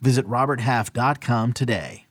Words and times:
Visit 0.00 0.26
RobertHalf.com 0.26 1.52
today. 1.52 2.06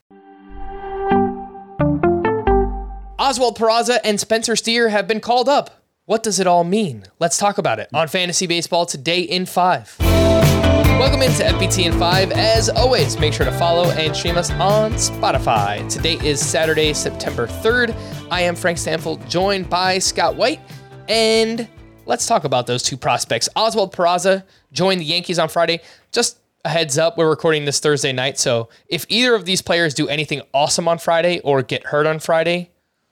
Oswald 3.18 3.58
Peraza 3.58 3.98
and 4.04 4.18
Spencer 4.18 4.56
Steer 4.56 4.88
have 4.88 5.06
been 5.06 5.20
called 5.20 5.48
up. 5.48 5.82
What 6.06 6.22
does 6.22 6.40
it 6.40 6.46
all 6.46 6.64
mean? 6.64 7.04
Let's 7.18 7.36
talk 7.36 7.58
about 7.58 7.78
it 7.78 7.90
on 7.92 8.08
Fantasy 8.08 8.46
Baseball 8.46 8.86
today 8.86 9.20
in 9.20 9.44
5. 9.44 9.96
Welcome 10.00 11.22
into 11.22 11.42
FBT 11.42 11.84
in 11.84 11.98
5. 11.98 12.32
As 12.32 12.70
always, 12.70 13.18
make 13.18 13.32
sure 13.34 13.44
to 13.44 13.52
follow 13.52 13.90
and 13.90 14.16
stream 14.16 14.38
us 14.38 14.50
on 14.52 14.92
Spotify. 14.92 15.86
Today 15.92 16.14
is 16.26 16.40
Saturday, 16.40 16.92
September 16.94 17.46
3rd. 17.46 17.94
I 18.30 18.40
am 18.40 18.56
Frank 18.56 18.78
Stampfl, 18.78 19.28
joined 19.28 19.68
by 19.68 19.98
Scott 19.98 20.34
White, 20.34 20.60
and 21.08 21.68
let's 22.06 22.26
talk 22.26 22.44
about 22.44 22.66
those 22.66 22.82
two 22.82 22.96
prospects. 22.96 23.48
Oswald 23.54 23.94
Peraza 23.94 24.44
joined 24.72 25.00
the 25.00 25.04
Yankees 25.04 25.38
on 25.38 25.48
Friday. 25.48 25.80
Just 26.10 26.38
a 26.64 26.68
heads 26.68 26.98
up, 26.98 27.16
we're 27.16 27.28
recording 27.30 27.64
this 27.64 27.80
Thursday 27.80 28.12
night, 28.12 28.38
so 28.38 28.68
if 28.88 29.06
either 29.08 29.34
of 29.34 29.44
these 29.44 29.62
players 29.62 29.94
do 29.94 30.08
anything 30.08 30.42
awesome 30.52 30.88
on 30.88 30.98
Friday 30.98 31.40
or 31.40 31.62
get 31.62 31.86
hurt 31.86 32.06
on 32.06 32.18
Friday, 32.18 32.70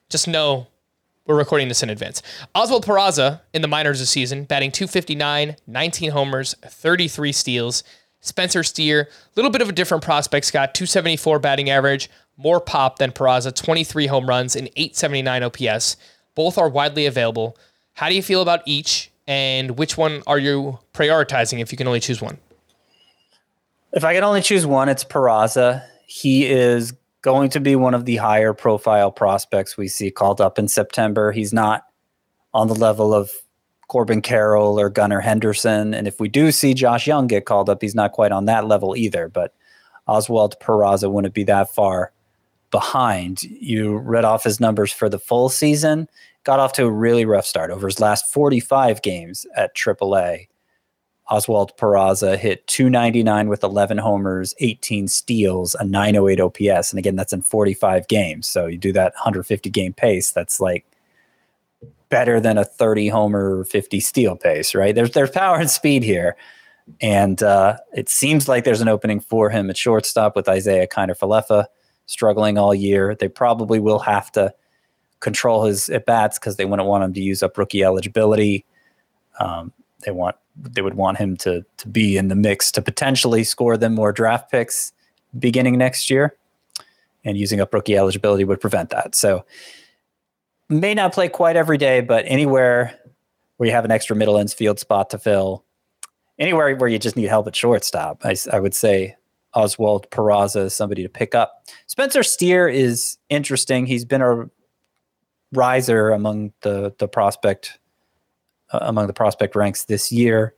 just 0.09 0.27
know 0.27 0.67
we're 1.25 1.37
recording 1.37 1.67
this 1.67 1.83
in 1.83 1.89
advance. 1.89 2.21
Oswald 2.55 2.85
Peraza 2.85 3.41
in 3.53 3.61
the 3.61 3.67
minors 3.67 3.99
this 3.99 4.09
season, 4.09 4.43
batting 4.43 4.71
259, 4.71 5.55
19 5.65 6.11
homers, 6.11 6.55
33 6.65 7.31
steals. 7.31 7.83
Spencer 8.19 8.63
Steer, 8.63 9.01
a 9.01 9.07
little 9.35 9.51
bit 9.51 9.61
of 9.61 9.69
a 9.69 9.73
different 9.73 10.03
prospect, 10.03 10.45
Scott, 10.45 10.73
274 10.73 11.39
batting 11.39 11.69
average, 11.69 12.09
more 12.35 12.59
pop 12.59 12.97
than 12.97 13.11
Peraza, 13.11 13.53
23 13.55 14.07
home 14.07 14.27
runs 14.27 14.55
and 14.55 14.67
879 14.75 15.43
OPS. 15.43 15.97
Both 16.35 16.57
are 16.57 16.67
widely 16.67 17.05
available. 17.05 17.57
How 17.93 18.09
do 18.09 18.15
you 18.15 18.23
feel 18.23 18.41
about 18.41 18.61
each, 18.65 19.11
and 19.27 19.77
which 19.77 19.97
one 19.97 20.23
are 20.27 20.39
you 20.39 20.79
prioritizing 20.93 21.59
if 21.59 21.71
you 21.71 21.77
can 21.77 21.87
only 21.87 21.99
choose 21.99 22.21
one? 22.21 22.37
If 23.93 24.03
I 24.03 24.13
can 24.13 24.23
only 24.23 24.41
choose 24.41 24.65
one, 24.65 24.89
it's 24.89 25.03
Peraza. 25.03 25.83
He 26.05 26.45
is 26.45 26.93
going 27.21 27.49
to 27.49 27.59
be 27.59 27.75
one 27.75 27.93
of 27.93 28.05
the 28.05 28.17
higher 28.17 28.53
profile 28.53 29.11
prospects 29.11 29.77
we 29.77 29.87
see 29.87 30.11
called 30.11 30.39
up 30.41 30.59
in 30.59 30.67
September. 30.67 31.31
He's 31.31 31.53
not 31.53 31.85
on 32.53 32.67
the 32.67 32.75
level 32.75 33.13
of 33.13 33.31
Corbin 33.87 34.21
Carroll 34.21 34.79
or 34.79 34.89
Gunnar 34.89 35.21
Henderson. 35.21 35.93
And 35.93 36.07
if 36.07 36.19
we 36.19 36.27
do 36.27 36.51
see 36.51 36.73
Josh 36.73 37.07
Jung 37.07 37.27
get 37.27 37.45
called 37.45 37.69
up, 37.69 37.81
he's 37.81 37.95
not 37.95 38.11
quite 38.11 38.31
on 38.31 38.45
that 38.45 38.67
level 38.67 38.95
either. 38.95 39.29
But 39.29 39.53
Oswald 40.07 40.55
Peraza 40.61 41.11
wouldn't 41.11 41.33
be 41.33 41.43
that 41.45 41.73
far 41.73 42.11
behind. 42.71 43.43
You 43.43 43.97
read 43.97 44.25
off 44.25 44.43
his 44.43 44.59
numbers 44.59 44.91
for 44.91 45.09
the 45.09 45.19
full 45.19 45.49
season, 45.49 46.09
got 46.43 46.59
off 46.59 46.73
to 46.73 46.85
a 46.85 46.91
really 46.91 47.25
rough 47.25 47.45
start 47.45 47.71
over 47.71 47.87
his 47.87 47.99
last 47.99 48.31
45 48.33 49.01
games 49.01 49.45
at 49.55 49.75
AAA. 49.75 50.47
Oswald 51.29 51.75
Peraza 51.77 52.37
hit 52.37 52.65
299 52.67 53.49
with 53.49 53.63
11 53.63 53.97
homers, 53.97 54.55
18 54.59 55.07
steals, 55.07 55.75
a 55.75 55.83
908 55.83 56.39
OPS. 56.39 56.91
And 56.91 56.99
again, 56.99 57.15
that's 57.15 57.33
in 57.33 57.41
45 57.41 58.07
games. 58.07 58.47
So 58.47 58.65
you 58.65 58.77
do 58.77 58.93
that 58.93 59.13
150 59.15 59.69
game 59.69 59.93
pace, 59.93 60.31
that's 60.31 60.59
like 60.59 60.85
better 62.09 62.39
than 62.39 62.57
a 62.57 62.63
30 62.63 63.09
homer, 63.09 63.65
50 63.65 63.99
steal 63.99 64.35
pace, 64.35 64.73
right? 64.73 64.95
There's 64.95 65.11
there's 65.11 65.29
power 65.29 65.57
and 65.57 65.69
speed 65.69 66.03
here. 66.03 66.37
And 67.01 67.43
uh, 67.43 67.77
it 67.93 68.07
seems 68.07 68.47
like 68.47 68.63
there's 68.63 68.79
an 68.79 68.87
opening 68.87 69.19
for 69.19 69.49
him 69.49 69.69
at 69.69 69.75
shortstop 69.75 70.37
with 70.37 70.47
Isiah 70.47 70.87
Kiner-Falefa 70.87 71.65
struggling 72.05 72.57
all 72.57 72.73
year. 72.73 73.13
They 73.13 73.27
probably 73.27 73.79
will 73.81 73.99
have 73.99 74.31
to 74.31 74.53
control 75.19 75.65
his 75.65 75.89
at 75.89 76.05
bats 76.05 76.39
because 76.39 76.55
they 76.55 76.63
wouldn't 76.63 76.87
want 76.87 77.03
him 77.03 77.13
to 77.13 77.21
use 77.21 77.43
up 77.43 77.57
rookie 77.57 77.83
eligibility. 77.83 78.65
Um, 79.41 79.73
they 80.05 80.11
want 80.11 80.37
they 80.59 80.81
would 80.81 80.95
want 80.95 81.17
him 81.17 81.37
to 81.37 81.63
to 81.77 81.87
be 81.87 82.17
in 82.17 82.27
the 82.27 82.35
mix 82.35 82.71
to 82.71 82.81
potentially 82.81 83.43
score 83.43 83.77
them 83.77 83.93
more 83.93 84.11
draft 84.11 84.51
picks 84.51 84.91
beginning 85.37 85.77
next 85.77 86.09
year, 86.09 86.35
and 87.23 87.37
using 87.37 87.59
up 87.59 87.73
rookie 87.73 87.97
eligibility 87.97 88.43
would 88.43 88.59
prevent 88.59 88.89
that. 88.89 89.15
So 89.15 89.45
may 90.69 90.93
not 90.93 91.13
play 91.13 91.29
quite 91.29 91.55
every 91.55 91.77
day, 91.77 92.01
but 92.01 92.25
anywhere 92.27 92.97
where 93.57 93.67
you 93.67 93.73
have 93.73 93.85
an 93.85 93.91
extra 93.91 94.15
middle 94.15 94.37
infield 94.37 94.79
spot 94.79 95.09
to 95.09 95.17
fill, 95.17 95.63
anywhere 96.39 96.75
where 96.75 96.89
you 96.89 96.99
just 96.99 97.15
need 97.15 97.27
help 97.27 97.47
at 97.47 97.55
shortstop, 97.55 98.23
I, 98.23 98.35
I 98.51 98.59
would 98.59 98.75
say 98.75 99.15
Oswald 99.53 100.09
Peraza 100.11 100.65
is 100.65 100.73
somebody 100.73 101.03
to 101.03 101.09
pick 101.09 101.33
up. 101.33 101.67
Spencer 101.87 102.21
Steer 102.23 102.67
is 102.67 103.17
interesting. 103.29 103.85
He's 103.85 104.05
been 104.05 104.21
a 104.21 104.49
riser 105.53 106.09
among 106.09 106.51
the 106.61 106.93
the 106.99 107.07
prospect 107.07 107.79
uh, 108.71 108.79
among 108.81 109.07
the 109.07 109.13
prospect 109.13 109.55
ranks 109.55 109.85
this 109.85 110.11
year. 110.11 110.53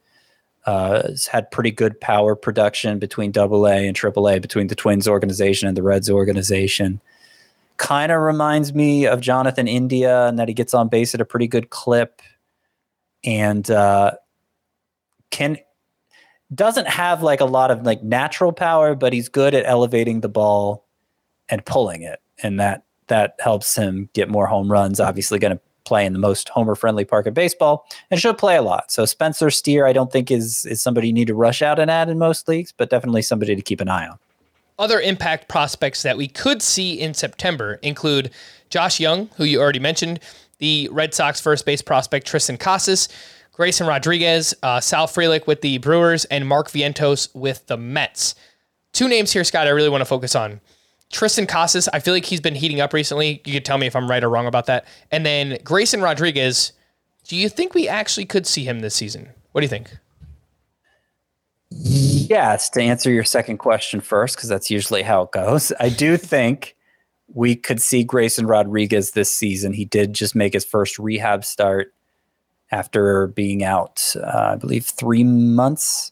Uh, 0.65 1.07
has 1.07 1.25
had 1.25 1.49
pretty 1.51 1.71
good 1.71 1.99
power 2.01 2.35
production 2.35 2.99
between 2.99 3.31
Double 3.31 3.65
A 3.65 3.87
and 3.87 3.95
Triple 3.95 4.27
A, 4.27 4.39
between 4.39 4.67
the 4.67 4.75
Twins 4.75 5.07
organization 5.07 5.67
and 5.67 5.75
the 5.75 5.81
Reds 5.81 6.09
organization. 6.09 6.99
Kind 7.77 8.11
of 8.11 8.21
reminds 8.21 8.73
me 8.73 9.07
of 9.07 9.21
Jonathan 9.21 9.67
India, 9.67 10.27
and 10.27 10.37
that 10.37 10.49
he 10.49 10.53
gets 10.53 10.73
on 10.73 10.89
base 10.89 11.15
at 11.15 11.21
a 11.21 11.25
pretty 11.25 11.47
good 11.47 11.69
clip, 11.69 12.21
and 13.23 13.71
uh, 13.71 14.11
can 15.31 15.57
doesn't 16.53 16.87
have 16.87 17.23
like 17.23 17.39
a 17.39 17.45
lot 17.45 17.71
of 17.71 17.83
like 17.83 18.03
natural 18.03 18.51
power, 18.51 18.95
but 18.95 19.13
he's 19.13 19.29
good 19.29 19.55
at 19.55 19.65
elevating 19.65 20.19
the 20.19 20.29
ball 20.29 20.85
and 21.47 21.65
pulling 21.65 22.01
it, 22.01 22.19
and 22.43 22.59
that 22.59 22.83
that 23.07 23.35
helps 23.39 23.75
him 23.75 24.09
get 24.13 24.29
more 24.29 24.45
home 24.45 24.69
runs. 24.69 24.99
Obviously, 24.99 25.39
going 25.39 25.55
to 25.55 25.61
play 25.89 26.05
in 26.05 26.13
the 26.13 26.19
most 26.19 26.47
homer 26.49 26.75
friendly 26.75 27.03
park 27.03 27.25
of 27.25 27.33
baseball 27.33 27.85
and 28.11 28.21
should 28.21 28.37
play 28.37 28.55
a 28.55 28.61
lot. 28.61 28.91
So 28.91 29.05
Spencer 29.05 29.49
Steer, 29.49 29.87
I 29.87 29.91
don't 29.91 30.11
think 30.11 30.29
is 30.29 30.65
is 30.65 30.81
somebody 30.81 31.07
you 31.07 31.13
need 31.13 31.27
to 31.27 31.33
rush 31.33 31.61
out 31.61 31.79
and 31.79 31.89
add 31.89 32.09
in 32.09 32.19
most 32.19 32.47
leagues, 32.47 32.71
but 32.71 32.91
definitely 32.91 33.23
somebody 33.23 33.55
to 33.55 33.61
keep 33.61 33.81
an 33.81 33.89
eye 33.89 34.07
on. 34.07 34.19
Other 34.77 35.01
impact 35.01 35.49
prospects 35.49 36.03
that 36.03 36.15
we 36.15 36.27
could 36.27 36.61
see 36.61 36.93
in 36.93 37.13
September 37.13 37.79
include 37.81 38.29
Josh 38.69 38.99
Jung, 38.99 39.29
who 39.35 39.43
you 39.43 39.59
already 39.59 39.79
mentioned, 39.79 40.19
the 40.59 40.87
Red 40.91 41.13
Sox 41.13 41.41
first 41.41 41.65
base 41.65 41.81
prospect 41.81 42.27
Triston 42.27 42.59
Casas, 42.59 43.09
Grayson 43.51 43.87
Rodriguez, 43.87 44.53
uh, 44.63 44.79
Sal 44.79 45.07
Frelick 45.07 45.47
with 45.47 45.61
the 45.61 45.79
Brewers, 45.79 46.23
and 46.25 46.47
Mark 46.47 46.69
Vientos 46.69 47.27
with 47.33 47.65
the 47.65 47.77
Mets. 47.77 48.35
Two 48.93 49.07
names 49.07 49.33
here, 49.33 49.43
Scott, 49.43 49.67
I 49.67 49.71
really 49.71 49.89
want 49.89 50.01
to 50.01 50.05
focus 50.05 50.35
on. 50.35 50.61
Triston 51.11 51.47
Casas, 51.47 51.87
I 51.91 51.99
feel 51.99 52.13
like 52.13 52.25
he's 52.25 52.41
been 52.41 52.55
heating 52.55 52.81
up 52.81 52.93
recently. 52.93 53.41
You 53.45 53.53
could 53.53 53.65
tell 53.65 53.77
me 53.77 53.87
if 53.87 53.95
I'm 53.95 54.09
right 54.09 54.23
or 54.23 54.29
wrong 54.29 54.45
about 54.45 54.67
that. 54.67 54.85
And 55.11 55.25
then 55.25 55.57
Grayson 55.63 56.01
Rodriguez, 56.01 56.73
do 57.27 57.35
you 57.35 57.49
think 57.49 57.73
we 57.73 57.87
actually 57.87 58.25
could 58.25 58.45
see 58.45 58.63
him 58.63 58.79
this 58.81 58.95
season? 58.95 59.29
What 59.51 59.61
do 59.61 59.65
you 59.65 59.69
think? 59.69 59.89
Yes, 61.71 62.69
to 62.71 62.81
answer 62.81 63.11
your 63.11 63.23
second 63.23 63.57
question 63.57 64.01
first, 64.01 64.35
because 64.35 64.49
that's 64.49 64.69
usually 64.69 65.03
how 65.03 65.23
it 65.23 65.31
goes. 65.31 65.71
I 65.79 65.89
do 65.89 66.17
think 66.17 66.75
we 67.33 67.55
could 67.55 67.81
see 67.81 68.03
Grayson 68.03 68.47
Rodriguez 68.47 69.11
this 69.11 69.33
season. 69.33 69.73
He 69.73 69.85
did 69.85 70.13
just 70.13 70.35
make 70.35 70.53
his 70.53 70.65
first 70.65 70.97
rehab 70.97 71.45
start 71.45 71.93
after 72.71 73.27
being 73.27 73.63
out, 73.63 74.13
uh, 74.15 74.51
I 74.53 74.55
believe, 74.55 74.85
three 74.85 75.23
months 75.23 76.11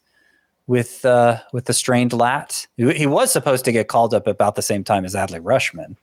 with 0.67 1.05
uh, 1.05 1.39
with 1.53 1.65
the 1.65 1.73
strained 1.73 2.13
lat. 2.13 2.67
He 2.75 3.07
was 3.07 3.31
supposed 3.31 3.65
to 3.65 3.71
get 3.71 3.87
called 3.87 4.13
up 4.13 4.27
about 4.27 4.55
the 4.55 4.61
same 4.61 4.83
time 4.83 5.05
as 5.05 5.15
Adley 5.15 5.41
Rutschman, 5.41 5.95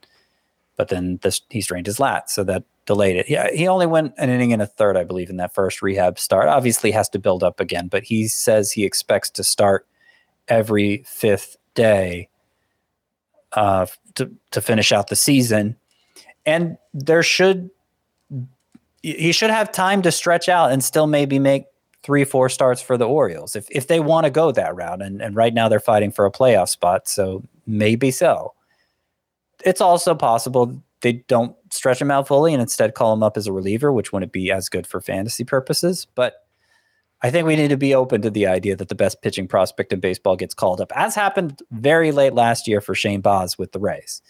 but 0.77 0.89
then 0.89 1.19
this, 1.23 1.43
he 1.51 1.61
strained 1.61 1.87
his 1.87 2.01
lat, 2.01 2.31
so 2.31 2.43
that 2.45 2.65
delayed 2.87 3.17
it. 3.17 3.29
Yeah, 3.29 3.51
he 3.53 3.69
only 3.69 3.87
went 3.87 4.15
an 4.19 4.31
inning 4.31 4.53
and 4.53 4.63
a 4.63 4.67
third, 4.67 4.97
I 4.97 5.05
believe, 5.05 5.31
in 5.31 5.37
that 5.37 5.55
first 5.55 5.83
rehab 5.83 6.19
start. 6.19 6.49
Obviously, 6.49 6.91
has 6.91 7.09
to 7.11 7.19
build 7.19 7.43
up 7.43 7.61
again, 7.61 7.89
but 7.89 8.05
he 8.05 8.27
says 8.27 8.73
he 8.73 8.85
expects 8.85 9.31
to 9.31 9.45
start 9.45 9.87
every 10.49 11.05
fifth 11.07 11.57
day 11.75 12.29
uh, 13.53 13.87
to 14.15 14.31
to 14.51 14.61
finish 14.61 14.93
out 14.93 15.09
the 15.09 15.17
season, 15.17 15.77
and 16.47 16.79
there 16.95 17.23
should 17.23 17.71
he 19.03 19.33
should 19.33 19.51
have 19.51 19.71
time 19.71 20.01
to 20.01 20.11
stretch 20.11 20.49
out 20.49 20.73
and 20.73 20.83
still 20.83 21.07
maybe 21.07 21.39
make 21.39 21.67
three, 22.05 22.25
four 22.25 22.49
starts 22.49 22.81
for 22.83 22.97
the 22.97 23.09
Orioles 23.09 23.57
if 23.57 23.67
if 23.71 23.89
they 23.89 23.99
want 23.99 24.25
to 24.25 24.31
go 24.31 24.53
that 24.53 24.77
route. 24.77 25.03
And 25.03 25.21
and 25.21 25.35
right 25.35 25.53
now 25.55 25.69
they're 25.69 25.81
fighting 25.81 26.13
for 26.13 26.27
a 26.27 26.31
playoff 26.31 26.69
spot, 26.69 27.09
so 27.09 27.43
maybe 27.67 28.11
so. 28.11 28.55
It's 29.65 29.81
also 29.81 30.15
possible 30.15 30.81
they 31.01 31.25
don't 31.29 31.57
stretch 31.71 32.01
him 32.01 32.11
out 32.11 32.29
fully 32.29 32.53
and 32.53 32.63
instead 32.63 32.95
call 32.95 33.13
him 33.13 33.23
up 33.23 33.37
as 33.37 33.47
a 33.47 33.53
reliever, 33.53 33.93
which 33.93 34.13
wouldn't 34.13 34.33
be 34.33 34.51
as 34.51 34.69
good 34.69 34.87
for 34.87 35.01
fantasy 35.01 35.45
purposes. 35.45 36.07
But 36.15 36.35
I 37.23 37.31
think 37.31 37.47
we 37.47 37.57
need 37.57 37.69
to 37.69 37.77
be 37.77 37.95
open 37.95 38.21
to 38.23 38.31
the 38.31 38.47
idea 38.47 38.77
that 38.77 38.89
the 38.89 38.95
best 38.95 39.23
pitching 39.23 39.49
prospect 39.49 39.93
in 39.93 40.01
baseball 40.01 40.37
gets 40.37 40.55
called 40.55 40.81
up, 40.81 40.93
as 40.95 41.15
happened 41.15 41.63
very 41.71 42.13
late 42.13 42.35
last 42.35 42.69
year 42.69 42.83
for 42.83 42.95
Shane 42.95 43.23
Baz 43.23 43.57
with 43.57 43.73
the 43.73 43.79
Rays. 43.79 44.21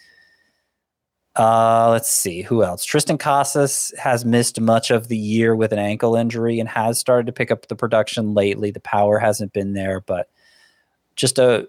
Uh, 1.36 1.88
let's 1.90 2.08
see 2.08 2.42
who 2.42 2.62
else. 2.62 2.86
Triston 2.86 3.18
Casas 3.18 3.92
has 3.98 4.24
missed 4.24 4.60
much 4.60 4.90
of 4.90 5.08
the 5.08 5.16
year 5.16 5.56
with 5.56 5.72
an 5.72 5.80
ankle 5.80 6.14
injury 6.14 6.60
and 6.60 6.68
has 6.68 6.98
started 6.98 7.26
to 7.26 7.32
pick 7.32 7.50
up 7.50 7.66
the 7.66 7.74
production 7.74 8.34
lately. 8.34 8.70
The 8.70 8.80
power 8.80 9.18
hasn't 9.18 9.52
been 9.52 9.72
there, 9.72 10.00
but 10.00 10.28
just 11.16 11.38
a 11.38 11.68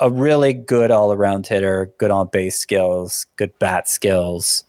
a 0.00 0.10
really 0.10 0.52
good 0.52 0.90
all 0.90 1.12
around 1.12 1.46
hitter, 1.46 1.92
good 1.98 2.10
on 2.10 2.28
base 2.28 2.58
skills, 2.58 3.26
good 3.36 3.56
bat 3.58 3.88
skills, 3.88 4.64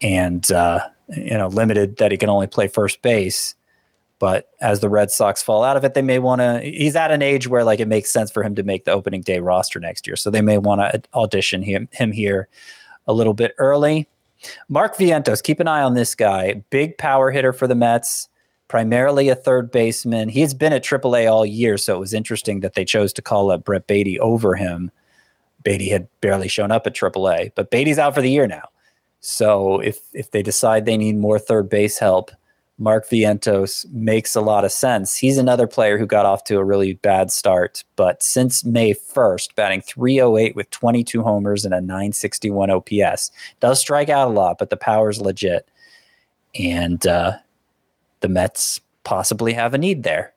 and 0.00 0.50
uh, 0.50 0.80
you 1.08 1.36
know 1.36 1.48
limited 1.48 1.98
that 1.98 2.10
he 2.10 2.16
can 2.16 2.30
only 2.30 2.46
play 2.46 2.68
first 2.68 3.02
base. 3.02 3.54
But 4.18 4.50
as 4.60 4.80
the 4.80 4.88
Red 4.88 5.10
Sox 5.10 5.42
fall 5.42 5.64
out 5.64 5.76
of 5.76 5.84
it, 5.84 5.94
they 5.94 6.02
may 6.02 6.20
want 6.20 6.40
to. 6.40 6.60
He's 6.60 6.96
at 6.96 7.10
an 7.10 7.20
age 7.20 7.48
where 7.48 7.64
like 7.64 7.80
it 7.80 7.88
makes 7.88 8.10
sense 8.10 8.30
for 8.30 8.42
him 8.42 8.54
to 8.54 8.62
make 8.62 8.86
the 8.86 8.92
opening 8.92 9.20
day 9.20 9.40
roster 9.40 9.78
next 9.78 10.06
year, 10.06 10.16
so 10.16 10.30
they 10.30 10.40
may 10.40 10.56
want 10.56 10.80
to 10.80 11.02
audition 11.12 11.62
him 11.62 11.88
him 11.92 12.12
here 12.12 12.48
a 13.06 13.12
little 13.12 13.34
bit 13.34 13.54
early. 13.58 14.08
Mark 14.68 14.96
Vientos, 14.96 15.42
keep 15.42 15.60
an 15.60 15.68
eye 15.68 15.82
on 15.82 15.94
this 15.94 16.14
guy. 16.14 16.62
Big 16.70 16.98
power 16.98 17.30
hitter 17.30 17.52
for 17.52 17.66
the 17.66 17.74
Mets, 17.74 18.28
primarily 18.68 19.28
a 19.28 19.34
third 19.34 19.70
baseman. 19.70 20.28
He's 20.28 20.54
been 20.54 20.72
at 20.72 20.84
AAA 20.84 21.30
all 21.30 21.46
year, 21.46 21.78
so 21.78 21.96
it 21.96 22.00
was 22.00 22.14
interesting 22.14 22.60
that 22.60 22.74
they 22.74 22.84
chose 22.84 23.12
to 23.14 23.22
call 23.22 23.50
up 23.50 23.64
Brett 23.64 23.86
Baty 23.86 24.18
over 24.18 24.54
him. 24.54 24.90
Beatty 25.62 25.88
had 25.88 26.08
barely 26.20 26.48
shown 26.48 26.72
up 26.72 26.86
at 26.86 26.94
AAA, 26.94 27.52
but 27.54 27.70
Baty's 27.70 27.98
out 27.98 28.14
for 28.14 28.22
the 28.22 28.30
year 28.30 28.46
now. 28.46 28.68
So 29.20 29.78
if 29.78 30.00
if 30.12 30.32
they 30.32 30.42
decide 30.42 30.84
they 30.84 30.96
need 30.96 31.16
more 31.16 31.38
third 31.38 31.68
base 31.68 31.98
help, 31.98 32.32
Mark 32.82 33.08
Vientos 33.08 33.88
makes 33.92 34.34
a 34.34 34.40
lot 34.40 34.64
of 34.64 34.72
sense. 34.72 35.16
He's 35.16 35.38
another 35.38 35.68
player 35.68 35.98
who 35.98 36.06
got 36.06 36.26
off 36.26 36.42
to 36.44 36.58
a 36.58 36.64
really 36.64 36.94
bad 36.94 37.30
start, 37.30 37.84
but 37.94 38.24
since 38.24 38.64
May 38.64 38.92
1st, 38.92 39.54
batting 39.54 39.82
308 39.82 40.56
with 40.56 40.68
22 40.70 41.22
homers 41.22 41.64
and 41.64 41.72
a 41.72 41.80
961 41.80 42.70
OPS. 42.70 43.30
Does 43.60 43.78
strike 43.78 44.08
out 44.08 44.26
a 44.26 44.32
lot, 44.32 44.58
but 44.58 44.70
the 44.70 44.76
power's 44.76 45.20
legit. 45.20 45.68
And 46.58 47.06
uh, 47.06 47.34
the 48.18 48.28
Mets 48.28 48.80
possibly 49.04 49.52
have 49.52 49.74
a 49.74 49.78
need 49.78 50.02
there. 50.02 50.34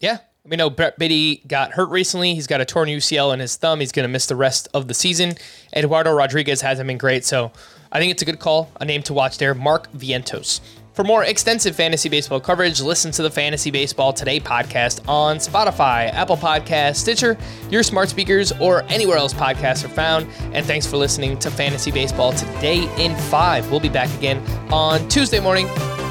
Yeah. 0.00 0.18
We 0.44 0.56
know 0.56 0.70
Baty 0.70 1.42
got 1.46 1.72
hurt 1.72 1.90
recently. 1.90 2.34
He's 2.34 2.46
got 2.46 2.60
a 2.60 2.64
torn 2.64 2.88
UCL 2.88 3.34
in 3.34 3.40
his 3.40 3.56
thumb. 3.56 3.80
He's 3.80 3.92
going 3.92 4.04
to 4.04 4.08
miss 4.08 4.26
the 4.26 4.36
rest 4.36 4.68
of 4.72 4.88
the 4.88 4.94
season. 4.94 5.34
Eduardo 5.76 6.12
Rodriguez 6.12 6.62
hasn't 6.62 6.86
been 6.86 6.98
great, 6.98 7.24
so 7.24 7.52
I 7.92 7.98
think 7.98 8.10
it's 8.10 8.22
a 8.22 8.24
good 8.24 8.38
call, 8.38 8.70
a 8.80 8.84
name 8.84 9.02
to 9.04 9.12
watch 9.12 9.38
there. 9.38 9.54
Mark 9.54 9.92
Vientos. 9.92 10.60
For 10.92 11.04
more 11.04 11.24
extensive 11.24 11.76
fantasy 11.76 12.08
baseball 12.08 12.40
coverage, 12.40 12.80
listen 12.80 13.12
to 13.12 13.22
the 13.22 13.30
Fantasy 13.30 13.70
Baseball 13.70 14.12
Today 14.12 14.40
podcast 14.40 15.06
on 15.08 15.36
Spotify, 15.36 16.12
Apple 16.12 16.36
Podcast, 16.36 16.96
Stitcher, 16.96 17.38
your 17.70 17.82
smart 17.82 18.08
speakers, 18.08 18.52
or 18.60 18.82
anywhere 18.88 19.16
else 19.16 19.32
podcasts 19.32 19.84
are 19.84 19.88
found. 19.88 20.26
And 20.52 20.66
thanks 20.66 20.86
for 20.86 20.96
listening 20.96 21.38
to 21.38 21.50
Fantasy 21.50 21.90
Baseball 21.90 22.32
Today 22.32 22.92
in 23.02 23.14
5. 23.14 23.70
We'll 23.70 23.80
be 23.80 23.88
back 23.88 24.12
again 24.18 24.38
on 24.72 25.08
Tuesday 25.08 25.40
morning. 25.40 25.68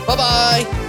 Bye 0.07 0.15
bye. 0.15 0.88